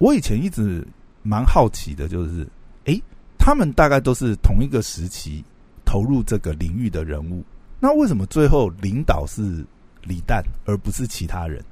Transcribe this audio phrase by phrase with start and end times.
[0.00, 0.82] 我以前一直
[1.22, 2.48] 蛮好奇的，就是，
[2.84, 2.98] 诶，
[3.38, 5.44] 他们大概都是同一个时期
[5.84, 7.44] 投入这个领域的人物，
[7.78, 9.62] 那为什么最后领导是
[10.04, 11.62] 李诞，而不是其他人？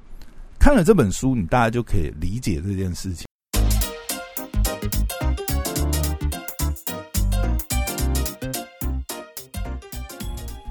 [0.60, 3.26] 看了这本书，你大家就可以理解这件事情。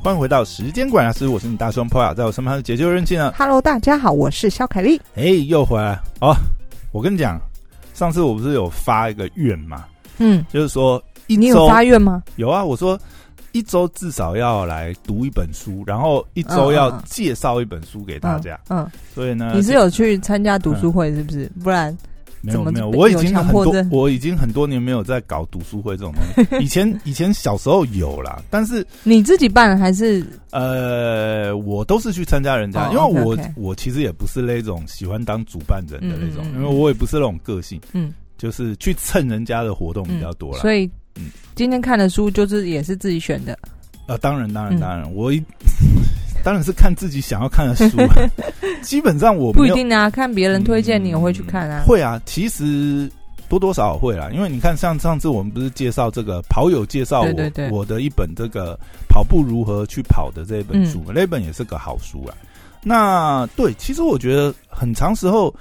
[0.04, 3.34] 欢迎回到时间管家师，我是你大双 p o 在我身旁是解救人气呢。
[3.36, 5.02] Hello，大家好，我是肖凯丽。
[5.16, 6.36] 哎、又回来哦！
[6.94, 7.39] 我跟你讲，
[7.98, 9.86] 上次我不是有发一个愿嘛，
[10.19, 12.21] 嗯，就是说一你有发愿吗？
[12.36, 12.97] 有啊，我说
[13.54, 18.60] 一周至少要来读一本书，然后一周要介绍一本书给大家。
[18.70, 21.51] 嗯，所以呢，你是有去参加读书会是不是？
[21.64, 21.97] 不然
[22.47, 26.64] 没有没有，我已经很多我已经很多年没有在搞读书会这种东西。
[26.64, 40.61] 以前以前小时候有啦，但是你自己办还是呃，我都是去参加人家，哦因为我我其实也不是那种喜欢当主办人的那种，因为我也不是那种个性，嗯，就是去蹭人家的活动比较多啦。
[40.61, 41.25] 所以嗯
[41.56, 43.58] 今天看的书就是也是自己选的。
[44.08, 45.44] 呃，当然当然嗯当然，我一
[46.48, 48.16] 当然是看自己想要看的书啊，
[48.81, 51.84] 基本上我不一定啊，看别人推荐你也会去看啊。
[51.86, 53.12] 会啊，其实
[53.50, 62.31] 多多少少会啦，因为你看，像上次我们不是介绍这个跑友介绍我我的一本这个跑步如何去跑的这一本书，嗯那本也是个好书啊。
[62.81, 65.53] 那对，其实我觉得很长时候，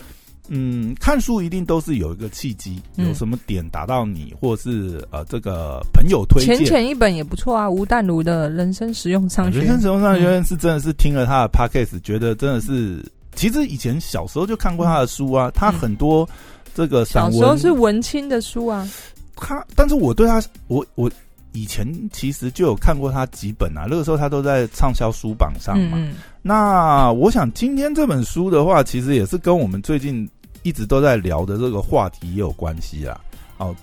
[0.48, 6.66] 嗯，看书一定都是有一个契机，嗯有什么点打到你，或是呃这个朋友推浅荐。
[6.66, 9.66] 浅浅一本也不错啊，吴淡如的人生实用商学人。
[9.66, 16.28] 生实用商学院是真的是听了他的 podcast，觉得真的是，其实以前小时候就看过他的书啊，他很多
[16.74, 18.88] 这个散文，小时候是文青的书啊，
[19.34, 21.10] 他，但是我对他，我我
[21.52, 25.96] 以前其实就有看过他几本啊，那个时候他都在畅销书榜上嘛。
[25.98, 26.14] 嗯
[26.48, 30.28] 那我想今天这本书的话，其实也是跟我们最近
[30.66, 33.20] 一直都在聊的这个话题也有关系啦。
[33.58, 33.74] 哦，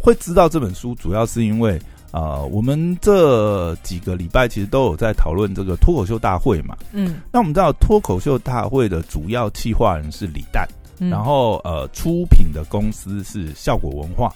[0.00, 1.80] 会知道这本书主要是因为。
[2.12, 6.74] 呃，我们这几个礼拜其实都有在讨论这个脱口秀大会嘛。
[6.92, 10.66] 嗯那我们知道脱口秀大会的主要企划人是李诞，
[10.98, 14.32] 嗯，然后呃，出品的公司是效果文化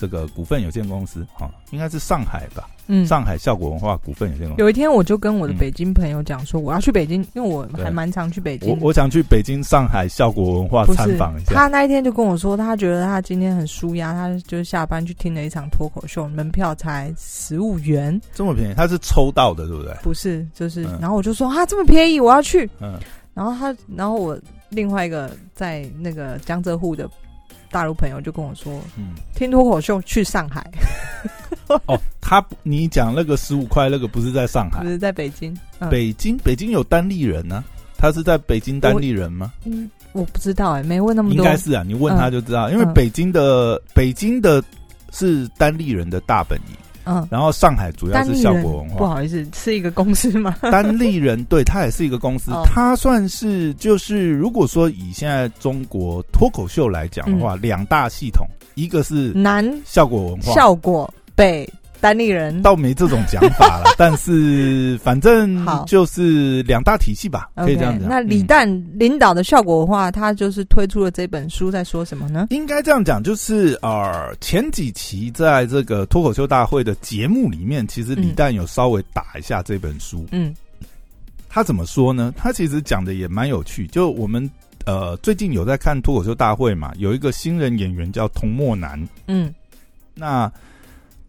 [0.00, 2.66] 这个股份有限公司，哈、应该是上海吧？
[2.92, 4.62] 嗯上海效果文化股份有限公司。
[4.62, 8.70] 有一天我就跟我的嗯北京朋友讲说，我要去北京，因为我还蛮常去北京。
[8.70, 11.54] 我我想去北京、上海效果文化参访一下。
[11.54, 19.94] 他那一天就跟我说，他觉得他今天很舒压，他就是下班去听了一场脱口秀，门票才十五元，这么便宜，他是抽到的，对不对？
[20.02, 22.68] 不是，就是，嗯然后我就说啊，这么便宜，我要去。
[22.80, 22.98] 嗯，
[23.34, 24.36] 然后他，然后我
[24.70, 27.08] 另外一个在那个江浙沪的
[27.70, 30.68] 大陆朋友就跟我说，嗯，听脱口秀去上海，
[31.86, 34.82] 哦，他你讲那个十五块那个不是在上海？
[34.82, 35.56] 不，是在北京。
[35.78, 37.64] 嗯，北京北京有单立人呢、
[37.96, 39.52] 他是在北京单立人吗？
[39.64, 41.36] 嗯，我不知道哎、没问那么多。
[41.36, 42.92] 应该是啊，你问他就知道，因为嗯。
[42.92, 44.62] 北京的北京的
[45.12, 46.76] 是单立人的大本营，
[47.10, 49.04] 嗯，然后上海主要是效果文化不。
[49.06, 50.54] 好意思，是一个公司吗？
[50.70, 61.68] 单立人对它也是一个公司哦，它算是就是如果说以现在中国脱口秀来讲的话，两大系统，一个是南效果文化，嗯效果，北
[62.00, 62.62] 单立人。
[62.62, 68.08] 倒没这种讲法了，但是反正好就是两大体系吧，可以这样讲。
[68.08, 72.46] 那李嗯诞领导的效果的话，他就是推出了这本书，在说什么呢？
[72.50, 80.26] 应该这样讲，就是呃，前几期在这个脱口秀大会的节目里面，其实李嗯诞有稍微打一下这本书。
[80.32, 80.54] 嗯
[81.52, 82.32] 他怎么说呢？
[82.36, 83.86] 他其实讲的也蛮有趣。
[83.88, 84.48] 就我们
[84.86, 89.52] 呃最近有在看脱口秀大会嘛，有一个新人演员叫童墨南，嗯
[90.14, 90.50] 那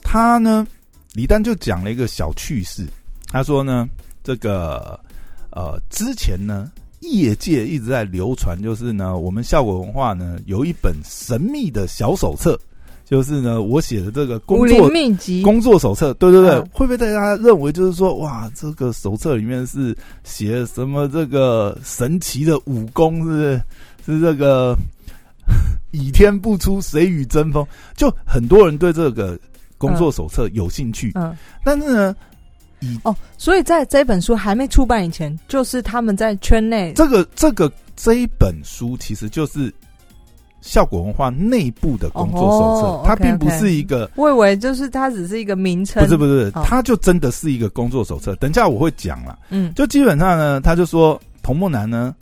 [0.04, 0.68] 他呢，
[1.14, 2.86] 李丹就讲了一个小趣事。
[3.28, 3.88] 他说呢，
[4.24, 5.00] 这个
[5.52, 12.60] 呃之前呢，业界一直在流传，就是呢，我们效果文化呢有一本神秘的小手册，
[13.06, 15.42] 就是呢我写的这个工作秘籍。
[15.42, 23.64] 工作手册，对对对，嗯会不会大家认为就是说，哇，这个手册里面是写什么这个神奇的武功，是不是？
[24.04, 24.76] 是这个
[25.92, 27.66] 倚天不出，谁与争锋？
[27.96, 29.40] 就很多人对这个
[29.82, 32.16] 工作手册有兴趣，嗯但是呢，
[32.82, 39.74] 以哦，所以在这本书还没出版以前，就是他们在圈内这个这个这一本书其实就是
[40.62, 44.10] 效果文化内部的工作手册，哦它并不是一个。
[44.16, 48.36] 我以为就是它只是一个名称，不是不是，哦它就真的是一个工作手册。
[48.36, 49.36] 等一下我会讲啦。
[49.50, 52.14] 嗯就基本上呢，他就说童梦楠呢，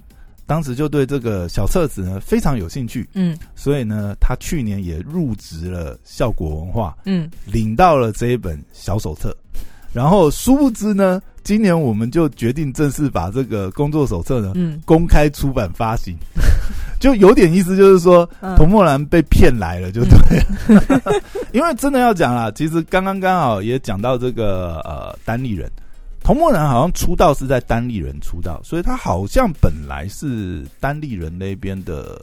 [0.49, 3.37] 当时就对这个小册子呢非常有兴趣，嗯。
[3.55, 7.29] 所以呢，他去年也入职了效果文化，嗯。
[7.45, 9.31] 领到了这一本小手册。
[9.93, 16.15] 然后殊不知呢，今年我们就决定正式把这个工作手册呢嗯，公开出版发行，
[16.99, 18.55] 就有点意思，就是说嗯。
[18.55, 21.21] 童墨兰被骗来了，就对了。
[21.53, 25.69] 因为真的要讲啦，其实刚刚刚好也讲到这个呃单立人，
[26.29, 32.21] 童墨南好像出道是在单立人出道，所以他好像本来是单立人那边的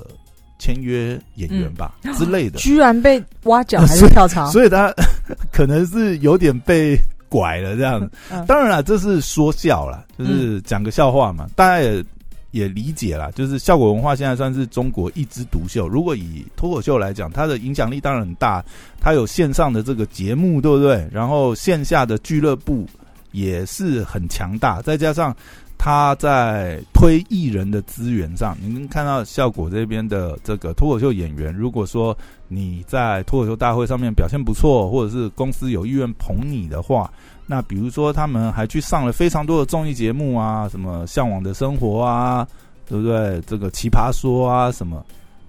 [0.61, 4.49] 签约演员吧、之类的，居然被挖角还是跳槽？
[4.53, 4.95] 所以他
[5.51, 6.97] 可能是有点被
[7.29, 8.01] 拐了这样。
[8.31, 12.05] 嗯当然了，这是说笑了，就是讲个笑话嘛，大家也
[12.53, 13.29] 也理解啦。
[13.35, 15.89] 就是效果文化现在算是中国一枝独秀。
[15.89, 18.65] 如果以脱口秀来讲，它的影响力当然很大，
[19.01, 21.09] 它有线上的这个节目，对不对？
[21.11, 22.87] 然后线下的俱乐部
[23.37, 25.37] 也是很强大，再加上。
[25.79, 32.17] 他在推艺人的资源上，你能看到效果这边的这个脱口秀演员，如果说
[32.49, 37.13] 你在脱口秀大会上面表现不错，或者是公司有意愿捧你的话，
[37.45, 42.49] 那比如说他们还去上了非常多的综艺节目啊，什么《向往的生活》啊，
[42.89, 43.39] 对不对？
[43.43, 45.05] 这个《奇葩说》啊，什么？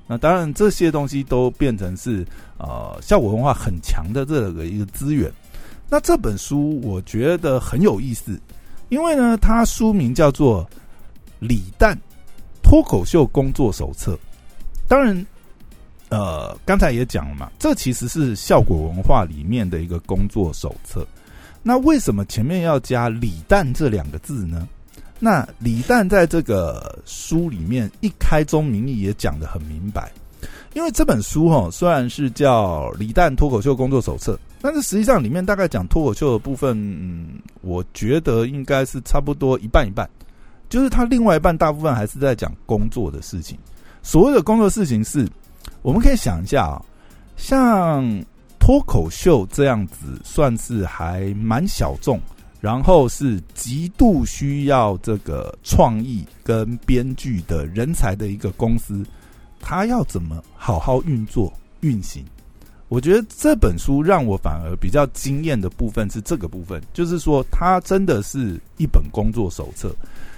[0.08, 5.32] 那当然这些东西都变成是呃效果文化很强的这个一个资源。
[5.90, 8.40] 那这本书我觉得很有意思，
[8.90, 10.64] 因为呢，它书名叫做
[11.40, 11.98] 《李诞
[12.62, 14.14] 脱口秀工作手册》。
[14.88, 15.26] 当然，
[16.10, 21.08] 呃，刚才也讲了嘛，这其实是效果文化里面的一个工作手册。
[21.64, 24.68] 那为什么前面要加“李诞”这两个字呢？
[25.20, 30.12] 那李诞在这个书里面一开宗明义也讲得很明白，
[30.74, 34.34] 因为这本书哈、虽然是叫《李诞脱口秀工作手册》，
[34.68, 40.06] 但是实际上里面大概讲脱口秀的部分，嗯，我觉得应该是差不多一半一半，
[40.68, 43.58] 就是他另外一半大部分还是在讲工作的事情。
[44.04, 45.26] 所谓的工作事情是，
[45.84, 46.84] 我们可以想一下啊，
[47.38, 48.06] 像
[48.60, 52.20] 脱口秀这样子，算是还蛮小众，
[52.60, 59.02] 然后是极度需要这个创意跟编剧的人才的一个公司，
[59.62, 62.26] 他要怎么好好运作运行？
[62.90, 69.94] 我觉得这本书让我反而比较惊艳的部分是这个部分，就是说它真的是一本工作手册。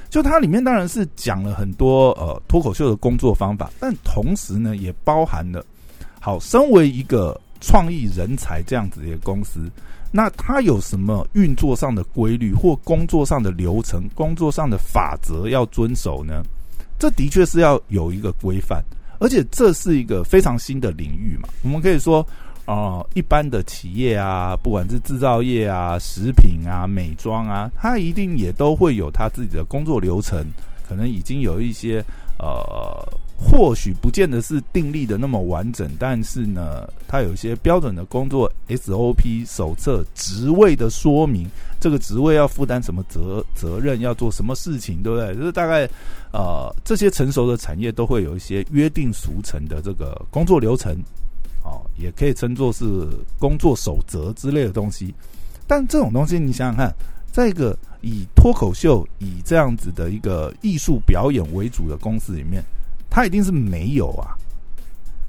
[0.10, 5.64] 就它里面当然是讲了很多呃脱口秀的工作方法，但同时呢也包含了，
[6.20, 9.70] 好，身为一个创意人才这样子的一个公司，
[10.12, 16.42] 那它有什么运作上的规律或工作上的流程、工作上的法则要遵守呢？
[16.98, 18.84] 这的确是要有一个规范，
[19.20, 21.48] 而且这是一个非常新的领域嘛。
[21.64, 22.26] 我们可以说，
[22.66, 30.46] 啊、一般的企业啊，不管是制造业啊、食品啊、美妆啊，它一定也都会有它自己的工作流程，
[30.88, 32.04] 可能已经有一些
[32.38, 33.06] 呃，
[33.42, 41.50] 或许不见得是定立的那么完整，但是呢，它有一些标准的工作 SOP 手册、职位的说明，
[41.80, 45.34] 这个职位要负担什么责责任，要做什么事情，对不对？
[45.36, 45.90] 就是大概
[46.34, 50.94] 呃，这些成熟的产业都会有一些约定俗成的这个工作流程。
[51.64, 52.86] 哦，也可以称作是
[53.38, 55.14] 工作守则之类的东西。
[55.68, 56.94] 但这种东西，你想想看，
[57.32, 62.64] 在一个以脱口秀、以这样子的一个艺术表演为主的公司里面，
[63.10, 64.38] 它一定是没有啊。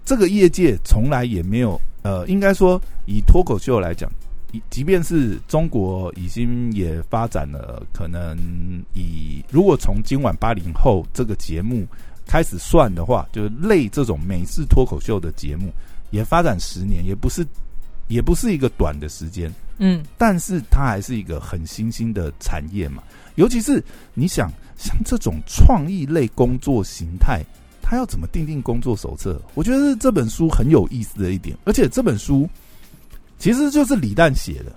[0.04, 4.10] 这个业界从来也没有，呃，应该说以脱口秀来讲，
[4.52, 8.36] 以即便是中国已经也发展了，可能
[8.94, 11.86] 以如果从今晚八零后这个节目
[12.26, 15.72] 开始算的话，就是类这种美式脱口秀的节目。
[16.12, 17.46] 也发展十年，也不是，
[18.08, 23.00] 也不是一个短的时间，嗯，但是它还是一个很新兴的产业嘛。
[23.36, 23.80] 尤其是
[24.12, 27.44] 你想，像这种创意类工作形态，
[27.90, 29.42] 他要怎么定定工作手册？
[29.54, 32.48] 我觉得这本书很有意思的一点，而且这本书
[33.36, 34.72] 其实就是李诞写的，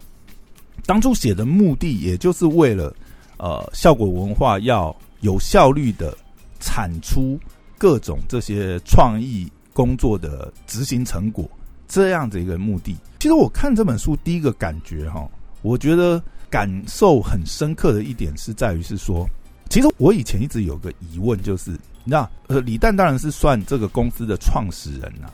[0.88, 2.92] 当初写的目的也就是为了，
[3.38, 6.18] 呃，效果文化要有效率的
[6.60, 7.40] 产出
[7.78, 9.48] 各种这些创意。
[9.76, 11.50] 工作的执行成果
[11.88, 15.28] 这样的一个目的，其实我看这本书第一个感觉哈，
[15.64, 19.28] 我觉得感受很深刻的一点是在于是说，
[19.72, 25.28] 其实我以前一直有个疑问，就是你知道，呃，李诞当然是算这个公司的创始人呐、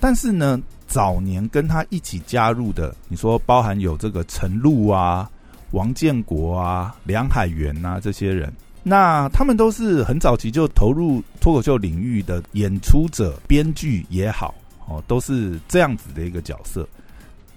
[0.00, 5.30] 但是呢，早年跟他一起加入的，你说包含有这个陈露啊、
[5.70, 8.52] 王建国啊、梁海源啊这些人。
[8.82, 14.54] 那他们都是很早期就投入脱口秀领域的演出者、编剧也好，
[14.86, 16.88] 哦，都是这样子的一个角色。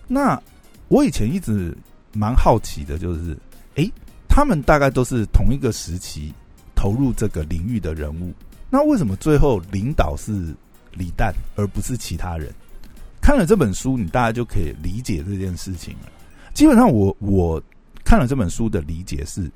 [0.08, 0.38] 那
[0.89, 1.77] 我以前一直
[2.12, 3.38] 蛮好奇的，就是，
[3.75, 3.89] 诶，
[4.27, 6.34] 他们大概都是同一个时期
[6.75, 8.34] 投入这个领域的人物，
[8.72, 10.56] 那为什么最后领导是
[10.94, 12.51] 李诞而不是其他人？
[13.22, 16.10] 看了这本书，你大家就可以理解这件事情了。
[16.56, 17.62] 基本上，我我
[18.04, 19.51] 看了这本书的理解是。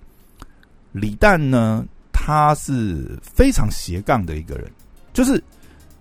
[0.92, 4.72] 李诞呢，他是非常斜杠的一个人，
[5.12, 5.44] 就是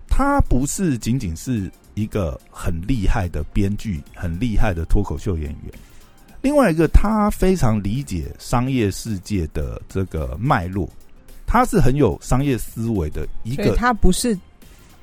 [0.07, 5.73] 他不是仅仅是一个很厉害的编剧、很厉害的脱口秀演员。
[6.43, 10.89] 另外一个，他非常理解商业世界的这个脉络，
[11.55, 13.77] 他是很有商业思维的一个。
[13.77, 14.37] 他不是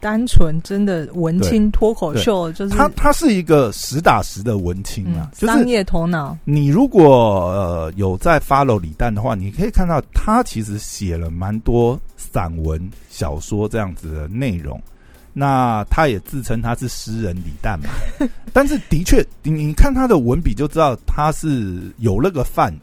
[0.01, 6.37] 单纯真的文青脱口秀，就是他他是一个实打实的文青啊，商业头脑。
[6.43, 14.77] 你如果呃有在 follow 李诞的话，你可以看到他其实写了蛮多散文、小说这样子的内容。
[15.31, 17.87] 那他也自称他是诗人李诞嘛，
[18.51, 22.77] 但是的确，你你看他的文笔就知道他是有那个范，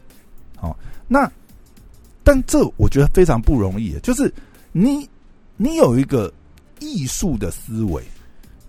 [0.59, 0.75] 哦，
[1.07, 1.31] 那
[2.23, 4.33] 但这我觉得非常不容易，就是
[4.71, 5.07] 你
[5.57, 6.31] 你有一个
[6.79, 8.03] 艺术的思维，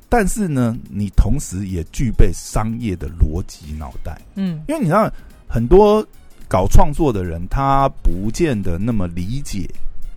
[0.09, 5.12] 但是呢，你同时也具备商业的逻辑脑袋，嗯，因为你知道
[5.49, 6.07] 很多
[6.49, 9.69] 搞创作的人，他不见得那么理解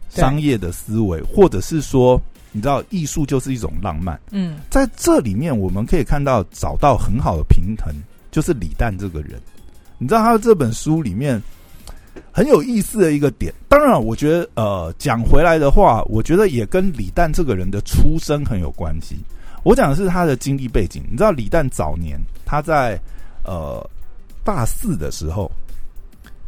[0.09, 2.21] 商业的思维，或者是说。
[2.55, 4.21] 你知道，艺术就是一种浪漫。
[4.29, 7.91] 嗯，在这里面我们可以看到找到很好的平衡，
[8.29, 9.41] 就是李诞这个人。
[9.97, 11.41] 你知道他这本书里面
[12.31, 13.53] 很有意思的一个点。
[13.67, 19.17] 当然，我觉得呃，讲回来的话，我觉得也跟李诞这个人的出身很有关系。
[19.63, 21.03] 我讲的是他的经历背景。
[21.09, 22.99] 你知道，李诞早年他在
[23.43, 23.85] 呃
[24.43, 25.51] 大四的时候，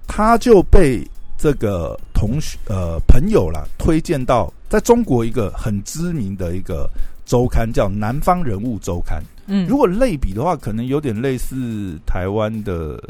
[0.07, 1.05] 他就被
[1.37, 4.51] 这个同学呃朋友啦推荐到。
[4.67, 6.89] 在中国一个很知名的一个
[7.23, 13.01] 周刊叫《南方人物周刊》，嗯，如果类比的话，可能有点类似台湾的，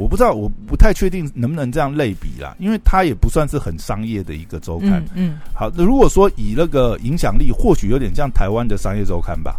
[0.00, 9.56] 我不知道，我不太确定能不能这样类比啦，因为它也不算是很商业的一个周刊，嗯，好，那如果说以那个影响力，或许有点像台湾的商业周刊吧，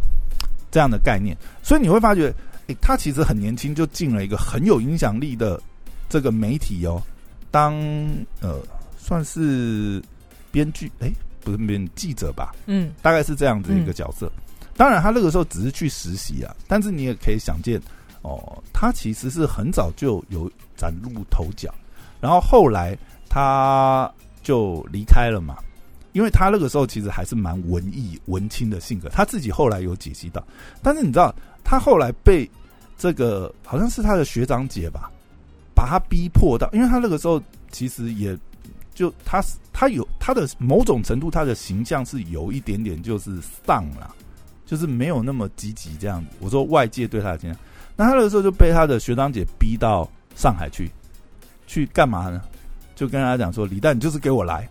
[0.72, 2.34] 这样的概念，所以你会发觉，
[2.68, 5.62] 诶，他其实很年轻就进了一个很有影响力的
[6.10, 7.02] 这个媒体哦，
[7.52, 7.76] 当
[8.40, 8.60] 呃
[8.98, 10.02] 算是。
[10.54, 11.10] 编剧哎，
[11.46, 12.54] 不是编记者吧？
[12.66, 14.30] 嗯，大概是这样子一个角色。
[14.76, 17.82] 当然，他那个时候只是去实习啊，但是你也可以想见，
[18.22, 21.74] 哦，他其实是很早就有崭露头角。
[22.20, 22.98] 然后后来
[23.30, 24.12] 他
[24.44, 25.58] 就离开了嘛，
[26.14, 29.10] 因为他那个时候其实还是蛮文艺文青的性格。
[29.10, 30.44] 他自己后来有解析到，
[30.82, 32.50] 但是你知道，他后来被
[32.98, 35.12] 这个好像是他的学长姐吧，
[35.74, 38.38] 把他逼迫到，因为他那个时候其实也。
[38.94, 44.14] 就他他有他的某种程度，他的形象是有一点点就是丧了，
[44.66, 46.36] 就是没有那么积极这样子。
[46.42, 47.60] 我说外界对他的形象，
[48.02, 50.92] 那他那个时候就被他的学长姐逼到上海去，
[51.68, 52.42] 去干嘛呢？
[52.96, 54.68] 就跟他讲说：“李诞，你就是给我来，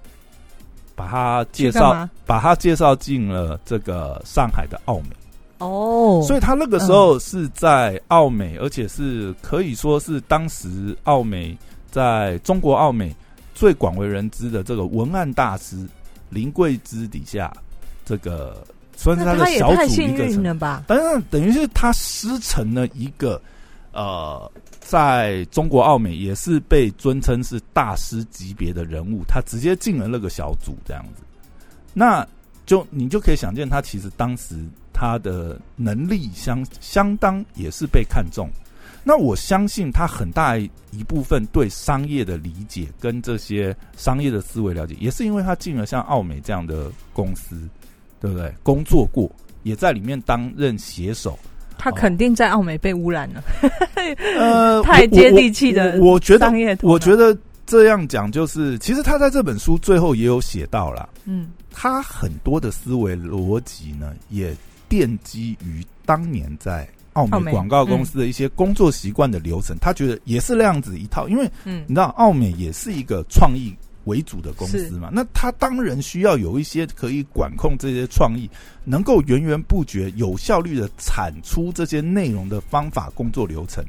[0.96, 5.10] 把他介绍，把他介绍进了这个上海的奥美。”
[5.58, 11.56] 哦，所以他那个时候是在奥美，而且是可以说是当时奥美
[11.88, 13.14] 在中国奥美。
[13.54, 15.86] 最广为人知的这个文案大师
[16.30, 17.52] 林桂枝底下，
[18.04, 18.66] 这个
[19.02, 23.40] 算是他的小组一个成，但是等于是他师承了一个
[23.92, 31.22] 呃，在中国奥美也是被尊称是大师级别的人物，他直接进了那个小组这样子，
[31.94, 32.26] 那
[32.66, 34.54] 就你就可以想见，他其实当时
[34.92, 38.50] 他的能力相相当也是被看中。
[39.02, 47.66] 那我相信他很大一部分对商业的理解跟这些商业的思维了解，也是因为他进了像奥美这样的公司，
[48.20, 48.52] 对不对？
[48.62, 49.30] 工作过，
[49.62, 51.38] 也在里面担任写手。
[51.78, 53.42] 他肯定在奥美被污染了。
[54.38, 57.36] 呃， 太接地气的，我觉得，我觉得
[57.66, 64.54] 这样讲就是，其实他在这本书最后也有写到了，嗯，他很多的思维逻辑呢，也
[64.88, 66.88] 奠基于当年在。
[67.14, 73.74] 澳美广告公司的一些工作习惯的流程，他觉得也是那样子一套，因为你知道澳美也是一个创意
[74.04, 78.48] 为主的公司嘛，那他当然需要有一些可以管控这些创意，
[78.84, 83.84] 能够源源不绝、有效率的产出这些内容的方法、工作流程。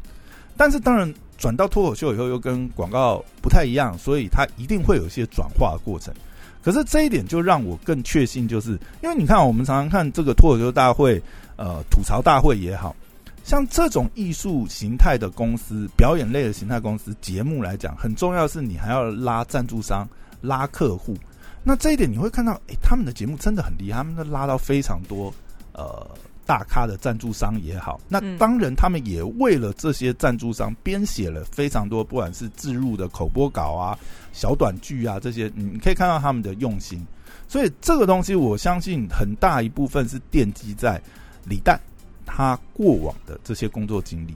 [0.57, 6.13] 但是当然转到脱口秀以后，又跟广告不太一样，所以它一定会有一些转化的过程。
[6.61, 11.19] 可是这一点就让我更确信，就是因为你看，我们常常看这个脱口秀大会，
[11.55, 12.95] 呃，吐槽大会也好。
[13.43, 20.07] 像这种艺术形态的公司、表演类的形态公司节目来讲，很重要的是你还要拉赞助商、
[20.41, 21.17] 拉客户。
[21.63, 25.33] 那这一点你会看到，诶，他们的节目真的很厉害，他们都拉到非常多
[25.73, 26.07] 呃
[26.45, 27.99] 大咖的赞助商也好。
[28.07, 33.97] 那当然，他们也为了这些赞助商编写了非常多，不管是自入的口播稿啊、
[34.33, 37.05] 小短剧啊这些，你可以看到他们的用心。
[37.47, 41.01] 所以这个东西，我相信很大一部分是奠基在
[41.45, 41.79] 李诞。
[42.25, 44.35] 他过往的这些工作经历，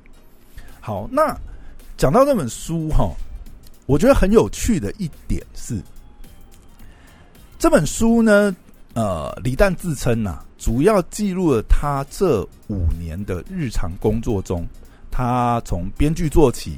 [0.79, 1.35] 好，那
[1.97, 3.11] 讲到这本书哈，
[3.85, 5.81] 我觉得很有趣的一点是，
[7.57, 8.55] 这本书呢，
[8.93, 14.65] 呃，李诞自称呐，主要记录了他这五年的日常工作中，
[15.09, 16.77] 他从编剧做起，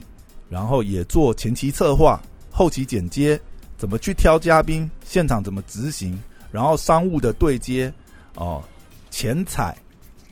[0.49, 2.21] 然后也做前期策划、
[2.51, 3.39] 后期剪接，
[3.77, 6.17] 怎么去挑嘉宾，现场怎么执行，
[6.51, 7.91] 然后商务的对接，
[8.35, 8.63] 哦，
[9.09, 9.75] 前采，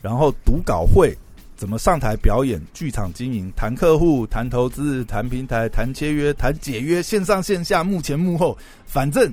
[0.06, 1.12] 然后读稿会。
[1.56, 2.60] 怎么上台表演？
[2.74, 9.32] 剧场经营、谈客户、谈投资、谈平台、谈签约、谈解约，线上线下、幕前幕后，反正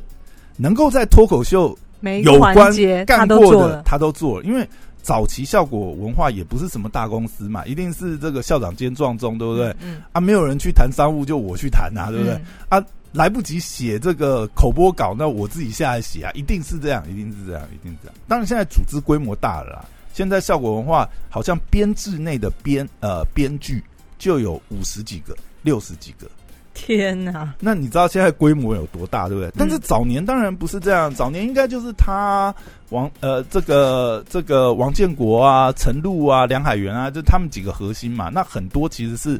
[0.56, 1.78] 能够在脱口秀
[2.24, 2.74] 有关
[3.06, 4.46] 干过的，他都做了。
[4.46, 4.66] 因为
[5.02, 9.76] 早期效果文化也不是什么大公司嘛，一定是这个校长兼壮中，对不对？
[9.82, 12.40] 嗯啊，没有人去谈商务，就我去谈啊，对不对？
[12.70, 18.16] 啊，来不及写这个口播稿，那我自己下来写啊，一定是这样，一定是这样，一定是这样。
[18.30, 19.90] 当然，现在组织规模大了。
[20.14, 23.84] 现在效果文化好像编制内的编呃编剧
[24.18, 26.28] 就有五十几个、六十几个，
[26.74, 27.54] 天哪！
[27.60, 29.52] 那你知道现在规模有多大，对不对？
[29.58, 32.54] 但是早年当然不是这样，早年应该就是他
[32.90, 38.30] 王呃这个这个王建国啊、陈露啊、梁海源啊，就他们几个核心嘛。
[38.30, 39.40] 那很多其实是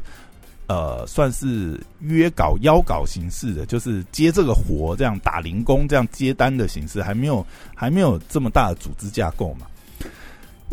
[0.66, 9.66] 呃算是约稿邀稿形式的，就是接这个活这样打零工这样接单的形式，还没有还没有这么大的组织架构嘛。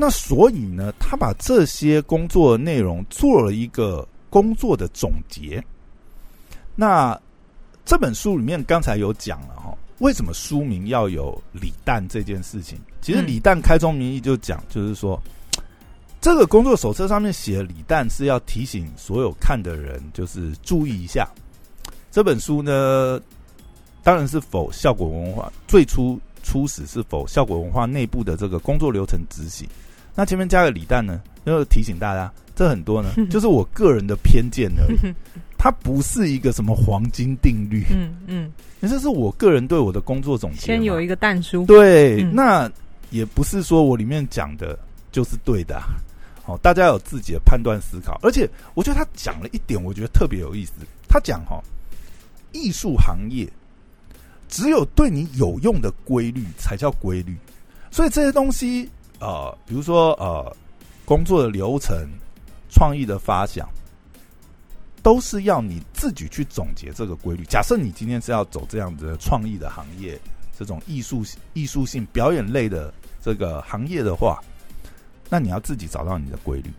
[0.01, 5.63] 那所以呢，他把这些工作内容做了一个工作的总结。
[6.75, 7.15] 那
[7.85, 12.79] 这本书里面刚才有讲了哈，为什么书名要有李诞这件事情？
[12.99, 15.21] 其实李诞开宗明义就讲，就是说
[16.19, 21.29] 这个工作手册上面写李诞是要提醒所有看的人，就是注意一下
[22.09, 23.21] 这本书呢，
[24.01, 26.19] 当然是否效果文化最初。
[26.43, 29.69] 初始是否效果文化内部的这个工作流程执行？
[30.15, 31.21] 那前面加个李诞呢？
[31.45, 35.13] 要提醒大家，这很多呢， 就是我个人的偏见而已，
[35.57, 37.85] 它不是一个什么黄金定律。
[37.89, 40.59] 嗯嗯，那这是我个人对我的工作总结。
[40.59, 42.71] 先有一个淡书，对，那
[43.09, 44.77] 也不是说我里面讲的
[45.11, 45.81] 就是对的。
[46.43, 48.19] 好，大家有自己的判断思考。
[48.21, 50.73] 而且我觉得他讲了一点，我觉得特别有意思。
[51.07, 51.59] 他讲哈，
[52.51, 53.47] 艺术行业。
[54.47, 57.37] 只有对你有用的规律才叫规律，
[57.89, 58.89] 所以这些东西，
[59.21, 60.53] 呃，比如说呃，
[61.05, 61.95] 工作的流程、
[62.69, 63.69] 创意的发想，
[65.01, 67.45] 都是要你自己去总结这个规律。
[67.45, 70.19] 假设你今天是要走这样子的创意的行业，
[70.57, 74.43] 这种艺术艺术性表演类的这个行业的话，
[75.29, 76.69] 那你要自己找到你的规律。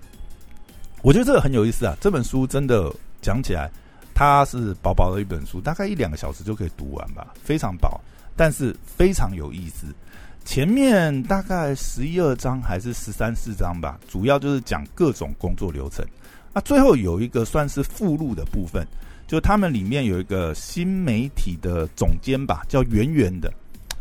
[1.01, 1.97] 我觉得这个很有意思啊！
[2.01, 3.71] 这本书真的讲起来。
[4.15, 7.99] 它是薄薄的一本书，大概一两个小时就可以读完吧，非常薄，
[8.37, 9.87] 但是非常有意思。
[10.45, 16.05] 前面大概十一二章还是十三四章吧，主要就是讲各种工作流程。
[16.53, 18.87] 那最后有一个算是附录的部分，
[19.27, 23.51] 就他们里面有一个新媒体的总监吧，叫圆圆的，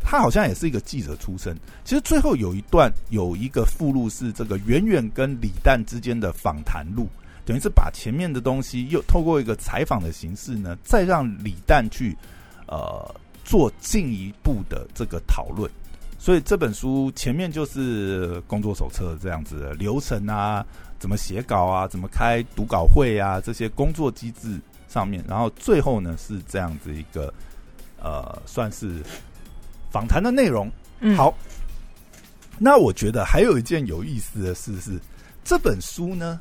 [0.02, 1.56] 他好像也是一个记者出身。
[1.86, 7.08] 其实最后有一段有一个附录是这个圆圆跟李诞之间的访谈录。
[7.46, 12.16] 等于是把前面的东西又透过一个采访的形式呢，再让李诞去
[12.68, 15.70] 呃做进一步的这个讨论。
[16.22, 20.64] 所以这本书前面就是工作手册这样子的流程啊，
[21.00, 25.26] 怎么写稿啊，怎么开读稿会啊，这些工作机制上面。
[25.28, 27.34] 然后最后呢是这样子一个
[28.00, 29.02] 呃算是
[29.90, 30.72] 访谈的内容。
[31.18, 31.36] 好，
[32.60, 35.00] 那我觉得还有一件有意思的事是，
[35.44, 36.40] 这本书呢。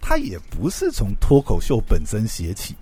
[0.00, 2.74] 它也不是从脱口秀本身写起，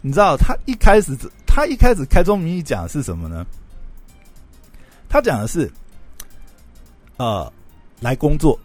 [0.00, 3.44] 你知道，他一开始他一开始开宗明义讲的是什么呢？
[5.08, 5.70] 他讲的是，
[7.16, 7.52] 呃，
[8.00, 8.58] 来工作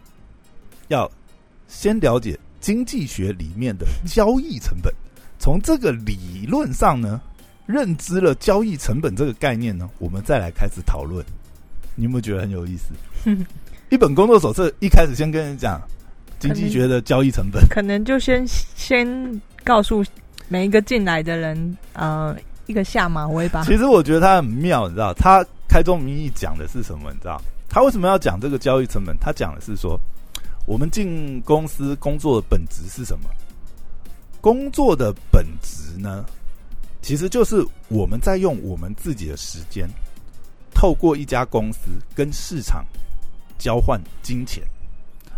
[0.88, 1.10] 要
[1.68, 4.92] 先了解经济学里面的交易成本，
[5.38, 7.20] 从这个理论上呢，
[7.66, 11.24] 认知了交易成本这个概念呢，我们再来开始讨论。
[11.94, 12.92] 你有没有觉得很有意思？
[13.90, 15.80] 一本工作手册一开始先跟人讲。
[16.38, 20.04] 经济学的交易成本，可能就先先告诉
[20.48, 23.62] 每一个进来的人，呃，一个下马威吧。
[23.64, 27.10] 其实我觉得他很妙，你知道，他开宗明义讲的是什么？
[27.14, 29.16] 你知道，他为什么要讲这个交易成本？
[29.18, 29.98] 他讲的是说，
[30.66, 33.30] 我们进公司工作的本质是什么？
[34.42, 36.26] 工作的本质呢，
[37.00, 39.88] 其实就是我们在用我们自己的时间，
[40.74, 42.84] 透过一家公司跟市场
[43.56, 44.62] 交换金钱。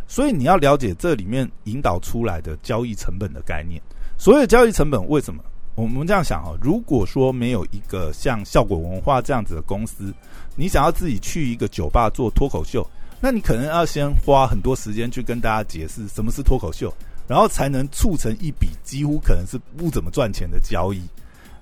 [0.08, 3.80] 所以你要了解这里面引导出来的交易成本的概念。
[4.18, 5.44] 所有交易成本为什么？
[5.74, 10.14] 我们这样想啊，如果说没有一个像效果文化这样子的公司，
[10.54, 12.88] 你想要自己去一个酒吧做脱口秀，
[13.20, 16.94] 那你可能要先花很多时间去跟大家解释什么是脱口秀，
[17.26, 21.02] 然后才能促成一笔几乎可能是不怎么赚钱的交易。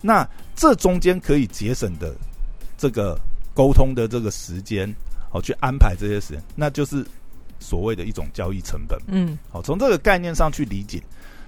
[0.02, 2.14] 那这中间可以节省的
[2.76, 3.18] 这个
[3.54, 4.94] 沟通的这个时间，
[5.30, 7.06] 好去安排这些时间，那就是
[7.60, 8.98] 所谓的一种交易成本。
[9.06, 11.02] 嗯好，从这个概念上去理解。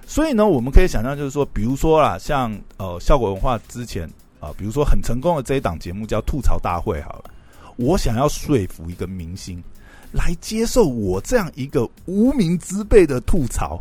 [0.07, 7.31] 所以呢，我们可以想象，就是说，比如说啦，像呃，效果文化之前啊、比如说很成功的这一档节目叫《吐槽大会》，好了，
[7.77, 9.63] 我想要说服一个明星
[10.11, 13.79] 来接受我这样一个无名之辈的吐槽，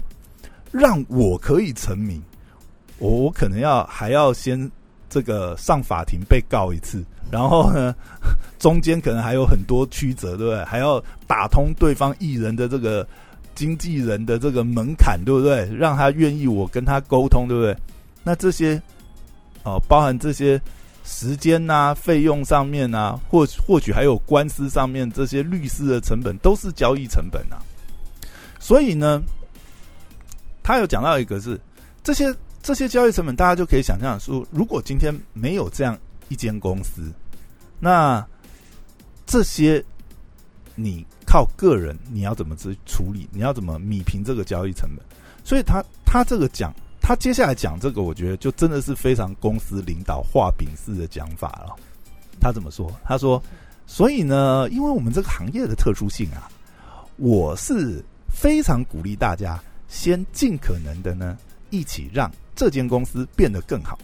[0.73, 2.23] 让我可以成名，
[2.99, 4.71] 我我可能要还要先
[5.11, 7.95] 这个上法庭被告一次，然后呢，
[8.59, 10.65] 中间可能还有很多曲折，对不对？
[10.65, 13.07] 还要打通对方艺人的这个
[13.55, 15.73] 经纪人的这个门槛，对不对？
[15.75, 17.77] 让他愿意我跟他沟通，对不对？
[18.23, 18.81] 那这些
[19.63, 20.61] 哦、包含这些
[21.05, 27.57] 时间呐、费用上面啊，或或许还有官司上面这些律师的成本，都是交易成本啊。
[28.59, 29.23] 所以呢，
[30.63, 31.59] 他有讲到一个是
[32.03, 37.11] 这些这些交易成本，大家就可以想象说，如果今天没有这样一间公司，
[37.81, 38.27] 那
[39.27, 39.83] 这些
[40.75, 43.29] 你靠个人你要怎么去处理？
[43.33, 45.05] 你要怎么米平这个交易成本？
[45.43, 51.75] 所以他他这个讲，他接下来讲这个，我觉得就真的是非常公司领导画饼式的讲法了。
[52.41, 52.89] 他怎么说？
[53.03, 53.43] 他说
[53.85, 56.49] ：“所以呢，因为我们这个行业的特殊性啊，
[57.17, 61.37] 我是非常鼓励大家先尽可能的呢，
[61.71, 63.99] 一起让这间公司变得更好。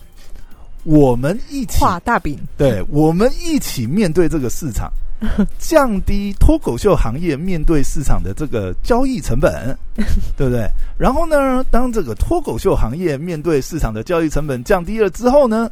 [0.82, 4.90] 我们一起画大饼，对，我们一起面对这个市场，
[5.58, 9.76] 降低脱口秀行业面对市场的这个交易成本，
[10.36, 10.66] 对不对？
[10.98, 15.70] 然后呢，当这个脱口秀行业面对市场的交易成本降低了之后呢，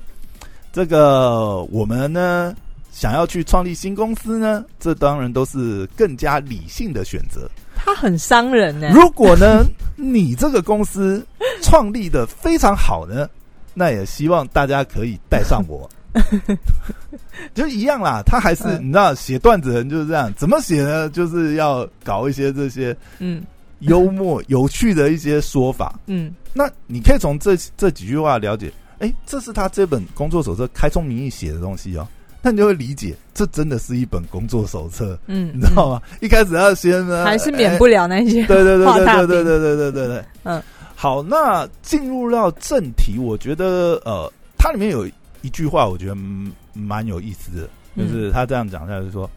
[0.73, 2.55] 这个我们呢
[2.93, 7.49] 想要去创立新公司呢，这当然都是更加理性的选择。
[7.75, 9.65] 他很伤人呢、如果呢，
[9.97, 11.25] 你这个公司
[11.63, 13.29] 创立的非常好呢，
[13.73, 15.89] 那也希望大家可以带上我。
[17.55, 21.09] 就一样啦，他还是、嗯你知道，写段子人就是这样，怎么写呢？
[21.11, 23.43] 就是要搞一些这些嗯
[23.81, 25.99] 幽默、有趣的一些说法。
[26.07, 32.07] 嗯那你可以从这这几句话了解，哎，这是他这本工作手册开宗明义写的东西哦。
[32.41, 36.03] 那你就会理解，这真的是一本工作手册，嗯，你知道吗？
[36.21, 40.63] 一开始要先呢，还是免哎不了那些对对对对对对对对对对对，嗯，
[40.95, 45.05] 好，那进入到正题，我觉得呃，它里面有
[45.43, 49.31] 一句话，我觉得嗯蛮有意思的，就嗯是他这样讲，他就是说，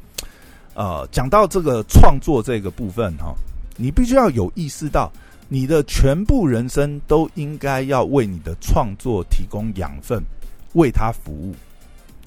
[0.74, 3.34] 呃，讲到这个创作这个部分哈，
[3.78, 5.12] 你必须要有意识到，
[5.48, 10.22] 你的全部人生都应该要为你的创作提供养分，
[10.74, 11.56] 为他服务。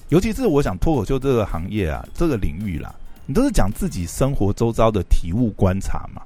[0.09, 2.93] 尤其是我想脱口秀这个行业啊，这个领域啦，
[3.25, 6.21] 你都是讲自己生活周遭的体悟观察嘛。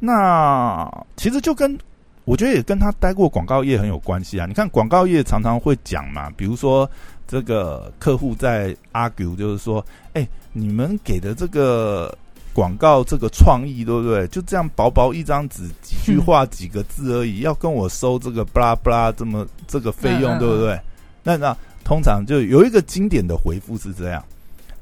[0.00, 1.78] 那其实就跟
[2.24, 4.46] 我觉得也跟他待过广告业很有关系啊。
[4.46, 6.90] 你看广告业常常会讲嘛，比如说
[7.26, 9.84] 这个客户在 argue，就是说，
[10.14, 12.16] 哎、你们给的这个
[12.54, 14.26] 广告这个创意，对不对？
[14.28, 20.80] 就这样薄薄一张纸，几句话、几个字而已，要跟我收这个巴拉巴拉这么这个费用，对不对？
[21.22, 24.24] 那那通常就有一个经典的回复是这样：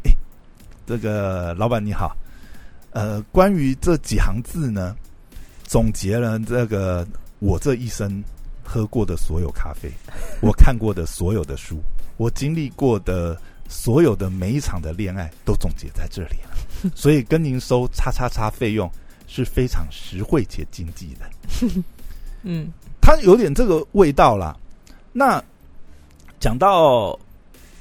[0.05, 0.13] 哎、
[0.87, 2.17] 这个老板你好，
[2.91, 4.95] 呃，关于这几行字呢，
[5.65, 7.07] 总结了这个
[7.43, 8.23] 我这一生
[8.63, 9.91] 喝过的所有咖啡，
[10.41, 11.83] 我看过的所有的书，
[12.17, 13.37] 我经历过的
[13.69, 16.91] 所有的每一场的恋爱，都总结在这里了。
[16.95, 18.89] 所以跟您收叉叉叉费用
[19.27, 21.83] 是非常实惠且经济的。
[22.43, 24.57] 嗯它有点这个味道啦。
[25.13, 25.43] 那
[26.39, 27.19] 讲到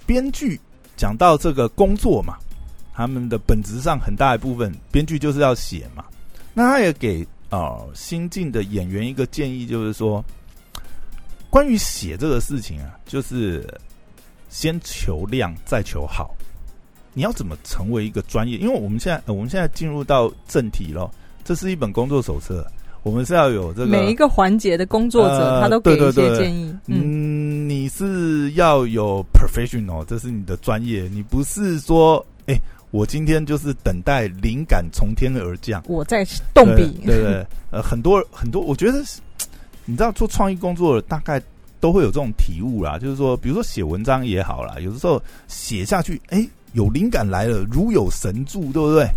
[0.07, 0.59] 编剧，
[0.97, 2.35] 讲到这个工作嘛，
[2.95, 6.03] 他们的本质上很大一部分，编剧就是要写嘛。
[6.55, 10.23] 那他也给呃新进的演员一个建议，就是说，
[11.49, 13.63] 关于写这个事情啊，就是
[14.49, 16.33] 先求量再求好。
[17.13, 18.57] 你要怎么成为一个专业？
[18.57, 21.11] 因为我们现在、呃我们现在进入到正题了，
[21.43, 22.65] 这是一本工作手册，
[23.03, 26.73] 我们是要有这个每一个环节的工作者，呃他都给一些建议。
[26.87, 32.57] 嗯嗯，你是要有 professional，这是你的专业，你不是说，哎、
[32.91, 39.01] 我今天就是等待灵感从天而降，我在动笔，对对对，呃，很多很多，我觉得，
[39.85, 41.41] 你知道做创意工作大概
[41.79, 49.07] 都会有这种体悟啦，就是说，比如说写文章也好啦，有的时候写下去，哎、有灵感来了，如有神助，对不对？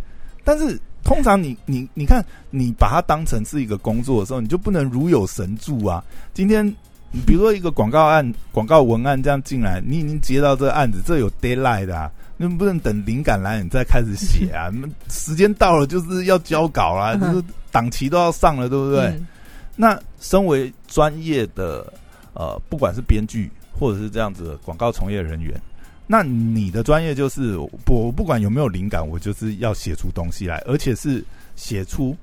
[0.45, 6.03] 但是通常你你你看，你把它当成是一个工作的时候，你就不能如有神助啊。
[6.33, 6.65] 今天
[7.11, 14.71] 你比如说一个广告案、广告文案这样进来，你已经接到这个案子，这有 deadline 的啊，那不能等灵感来你再开始写啊。
[15.09, 19.07] 时间到了就是要交稿啦，嗯就是档期都要上了，对不对？
[19.07, 19.27] 嗯
[19.77, 21.93] 那身为专业的
[22.33, 25.61] 呃，不管是编剧或者是这样子的广告从业人员。
[26.07, 31.25] 那你的专业就是我我不管有没有灵感，我就是要写出东西来，而且是
[31.57, 32.17] 写出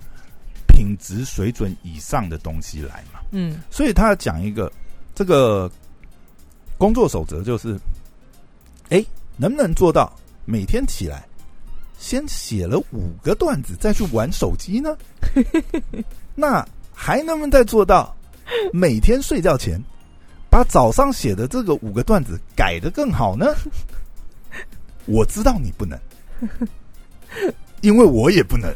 [0.66, 3.20] 品质水准以上的东西来嘛。
[3.32, 4.72] 嗯所以他要讲一个
[5.14, 5.70] 这个
[6.78, 7.78] 工作守则，就是，
[8.88, 9.04] 哎，
[9.42, 11.26] 能不能做到每天起来
[11.98, 14.96] 先写了五个段子，再去玩手机呢？
[16.36, 18.16] 那还能不能再做到
[18.72, 19.82] 每天睡觉前
[20.48, 23.48] 把早上写的这个五个段子改的更好呢？
[25.08, 26.00] 我知道你不能，
[27.82, 28.72] 因为我也不能。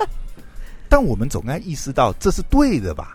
[0.90, 3.14] 但我们总该意识到这是对的吧？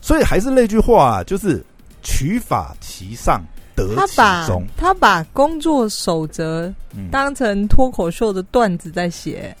[0.00, 1.62] 所以还是那句话、啊，就是
[2.02, 3.44] 取法其上，
[3.76, 4.48] 得其他把。
[4.76, 9.56] 他把工作守则嗯，当成脱口秀的段子在写，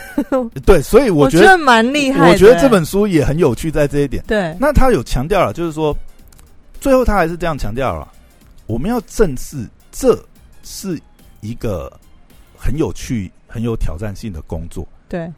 [0.66, 2.32] 对，所以我觉得，觉得蛮厉害的。
[2.32, 4.24] 我觉得这本书也很有趣，在这一点。
[4.26, 5.96] 对，那他有强调了，就是说，
[6.80, 8.08] 最后他还是这样强调了，
[8.66, 10.18] 我们要正视这
[10.62, 11.00] 是
[11.40, 11.92] 一个
[12.58, 15.30] 很有趣、很有挑战性的工作，对，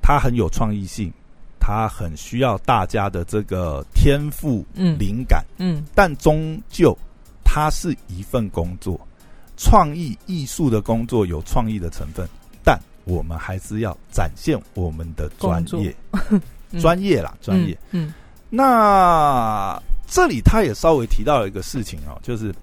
[0.00, 1.12] 它很有创意性，
[1.60, 6.96] 它很需要大家的这个天赋、嗯灵感，嗯但终究
[7.54, 8.98] 它是一份工作，
[9.58, 12.26] 创意艺术的工作有创意的成分，
[12.64, 15.94] 但我们还是要展现我们的专业，
[16.70, 17.78] 嗯专业啦，专业。
[17.90, 18.14] 嗯
[18.48, 22.54] 那这里他也稍微提到了一个事情哦，就是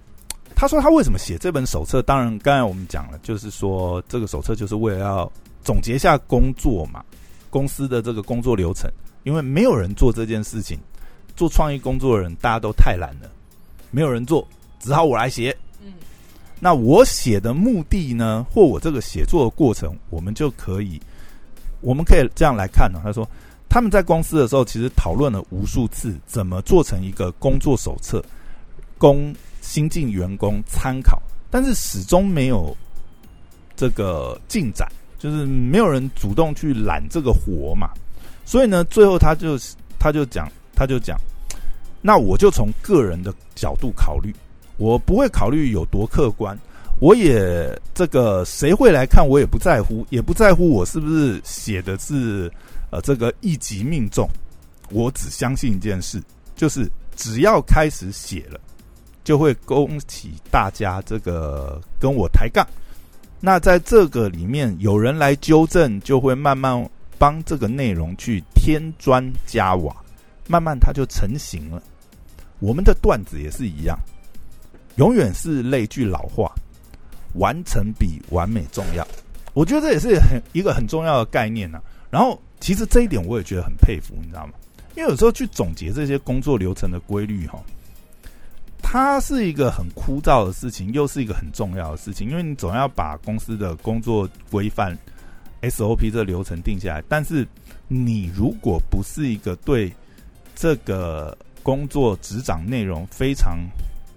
[0.55, 2.01] 他说他为什么写这本手册？
[2.01, 5.31] 当然，刚才我们讲了，就是说这个手册就是为了要
[5.63, 7.05] 总结一下工作嘛，
[7.51, 8.89] 公司的这个工作流程，
[9.21, 10.79] 因为没有人做这件事情，
[11.35, 13.29] 做创意工作的人大家都太懒了，
[13.91, 14.47] 没有人做，
[14.79, 15.55] 只好我来写。
[15.83, 15.93] 嗯
[16.61, 21.01] 那我写的目的呢，或我这个写作的过程，我们就可以，
[21.79, 23.25] 我们可以这样来看呢、他说，
[23.69, 28.21] 他们在公司的时候，其实讨论了无数次，怎么做成一个工作手册，
[28.97, 32.75] 供新进员工参考，但是始终没有
[33.77, 34.85] 这个进展，
[35.17, 37.89] 就是没有人主动去揽这个活嘛。
[38.43, 39.57] 所以呢，最后他就
[39.97, 41.17] 他就讲，他就讲，
[42.01, 44.35] 那我就从个人的角度考虑。
[44.79, 46.57] 我不会考虑有多客观，
[46.99, 52.49] 我也这个谁会来看，我也不在乎，也不在乎我是不是写的是
[52.89, 54.27] 呃这个一级命中。
[54.89, 56.23] 我只相信一件事，
[56.55, 58.59] 就是只要开始写了，
[59.23, 62.65] 就会勾起大家这个跟我抬杠。
[63.41, 69.95] 那在这个里面，有人来纠正，就会慢慢帮这个内容去添砖加瓦，
[70.47, 71.83] 慢慢它就成型了。
[72.59, 73.99] 我们的段子也是一样。
[74.99, 76.53] 永远是那句老话，
[77.35, 79.07] 完成比完美重要。
[79.53, 81.79] 我觉得这也是很一个很重要的概念呐、
[82.11, 84.53] 然后，其实这一点我也觉得很佩服，你知道吗？
[84.97, 87.63] 因为有时候去总结这些工作流程的规律，哈，
[88.81, 94.97] 它是一个很枯燥的事情，又是一个很重要的事情，因为你总要把公司的工作规范
[95.61, 97.03] SOP 这流程定下来。
[97.07, 97.47] 但是，
[97.87, 99.93] 你如果不是一个对
[100.55, 103.59] 这个工作执掌内容非常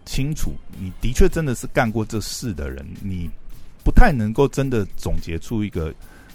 [0.04, 3.30] 清楚，你的确真的是干过这事的人，你
[3.84, 5.92] 不太能够真的总结出一个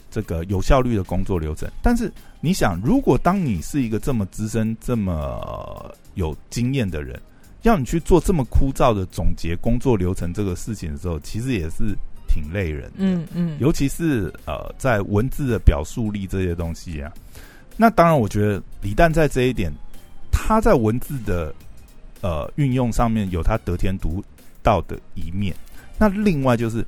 [0.10, 1.70] 这个有效率的工作流程。
[1.82, 7.20] 但是你想，如果当你是一个这么资深、这么呃有经验的人，
[7.64, 11.96] 要你去做这么枯燥的总结工作流程这个事情的时候，其实也是
[12.28, 12.98] 挺累人的。
[12.98, 17.12] 嗯嗯，尤其是呃，在文字的表述力这些东西啊。
[17.76, 19.72] 那当然，我觉得李诞在这一点，
[20.32, 21.54] 他在文字的
[22.22, 24.24] 呃运用上面有他得天独
[24.62, 25.56] 到的一面。
[25.98, 26.86] 那另外就是，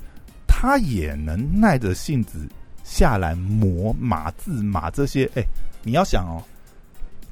[0.47, 2.47] 他也能耐着性子
[2.83, 5.29] 下来磨码字码这些。
[5.35, 5.43] 哎，
[5.83, 6.43] 你要想哦，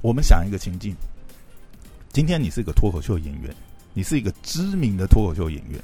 [0.01, 0.95] 我们想一个情境，
[2.11, 3.53] 今天你是一个脱口秀演员，
[3.93, 5.79] 你是一个知名的脱口秀演员。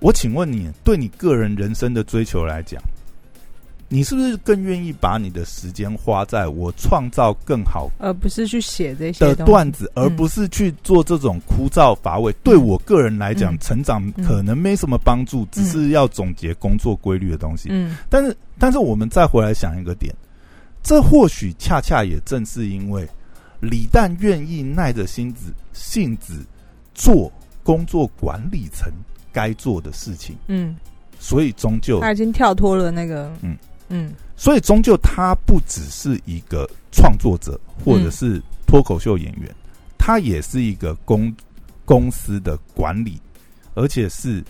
[0.00, 2.82] 我请问你，对你个人人生的追求来讲，
[3.94, 12.32] 你是不是更愿意把你的时间花在我创造更好而不是去写这些的段子，而不是去做这种枯燥乏味？
[12.42, 13.58] 对我个人来讲，嗯。
[13.60, 17.68] 成长嗯可能没什么帮助，只是要总结工作规律的东西。
[17.70, 17.96] 嗯。
[18.10, 20.12] 但是，但是我们再回来想一个点，
[20.82, 23.08] 这或许恰恰也正是因为
[23.60, 26.44] 李诞愿意耐着心子性子
[26.94, 27.30] 做
[27.62, 28.92] 工作管理层
[29.32, 30.74] 该做的事情，嗯，
[31.20, 33.56] 所以终究，他已经跳脱了那个嗯
[33.88, 39.54] 嗯所以终究他不只是一个创作者或者是脱口秀演员，
[39.98, 41.34] 他也是一个公
[41.84, 43.20] 公司的管理，
[43.74, 44.42] 而且是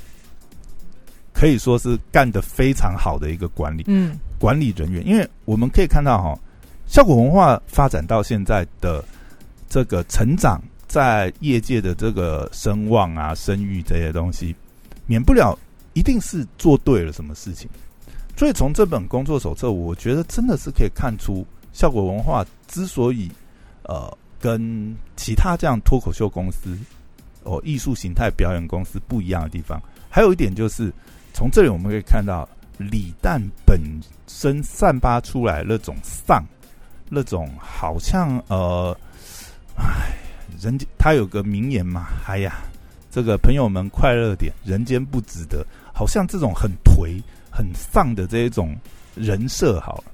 [1.33, 3.85] 可以说是干得非常好的一个管理。
[3.87, 6.39] 嗯管理人员，因为我们可以看到哈，
[6.87, 9.03] 效果文化发展到现在的
[9.71, 14.55] 这个成长，在业界的这个声望啊、声誉这些东西，
[15.07, 15.59] 免不了
[15.95, 17.69] 一定是做对了什么事情。
[18.37, 23.31] 所以从这本工作手册，我觉得真的是可以看出效果文化之所以
[23.85, 26.77] 呃跟其他这样脱口秀公司
[27.45, 30.93] 哦艺术形态表演公司不一样的地方，还有一点就是
[31.33, 33.81] 从这里我们可以看到李诞本
[34.27, 36.45] 身散发出来那种丧，
[37.09, 38.97] 那种好像呃，
[39.77, 40.13] 唉，
[40.61, 42.65] 人间他有个名言嘛，哎呀，
[43.13, 47.23] 这个朋友们快乐点，人间不值得，好像这种很颓。
[47.55, 48.75] 很丧的这一种
[49.15, 50.05] 人设，好了，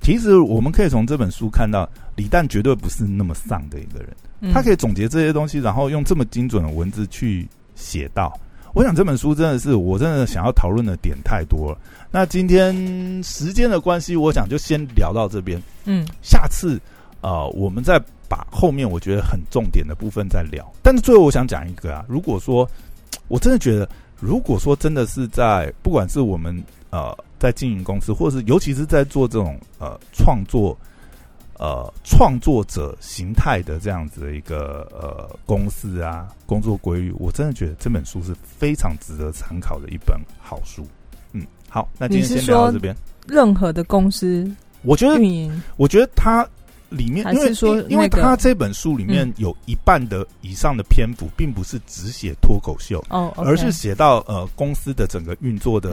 [0.00, 4.08] 其实我们可以从这本书看到，李诞绝对不是那么丧的一个人。
[4.54, 8.32] 他可以总结这些东西，然后用这么精准的文字去写到。
[8.72, 11.78] 我想这本书真的是我真的想要讨论的点太多了。
[12.10, 12.72] 那今天
[13.22, 15.60] 时间的关系，我想就先聊到这边。
[15.84, 16.80] 嗯，下次
[17.20, 20.64] 呃，我们再把后面我觉得很重点的部分再聊。
[20.82, 22.66] 但是最后我想讲一个啊，如果说
[23.28, 23.86] 我真的觉得。
[24.20, 30.76] 如果说真的是在，不管是我们呃在经营公司，或是尤其是在做这种呃创作
[31.58, 40.86] 呃创作者形态的这样子的一个呃公司啊，工作规律，我真的觉得这本书是非常值得参考的一本好书。
[41.32, 42.94] 嗯，好，那今天先聊到这边。
[43.26, 44.50] 任何的公司，
[44.82, 46.48] 我觉得，我觉得它。
[46.88, 55.90] 里面，因为说，因为他这本书里面有一半的以上的篇幅，并不是只写脱口秀，哦，而是写到呃公司的整个运作的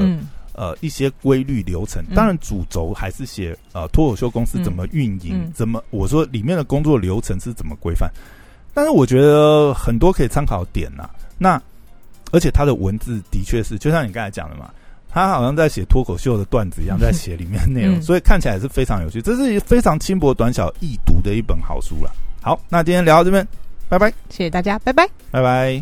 [0.53, 2.03] 呃一些规律流程。
[2.15, 8.09] 当然，主轴还是写呃脱口秀公司怎么运营，怎么我说里面的工作流程是怎么规范。
[8.73, 11.09] 但是我觉得很多可以参考点呐。
[11.37, 11.61] 那
[12.31, 14.71] 而且他的文字的确是，就像你刚才讲的嘛。
[15.15, 19.21] 他好像在写脱口秀的段子一样，在写里面内容，所以看起来是非常有趣。
[19.21, 22.11] 这是非常轻薄短小、易读的一本好书了。
[22.41, 23.47] 好，那今天聊到这边，
[23.87, 25.73] 拜拜，谢谢大家，拜拜，拜拜。